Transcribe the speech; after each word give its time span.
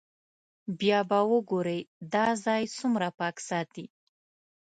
بیا 0.79 0.99
به 1.09 1.19
وګورئ 1.31 1.79
دا 2.13 2.27
ځای 2.43 2.63
څومره 2.77 3.07
پاک 3.19 3.35
ساتي. 3.49 3.85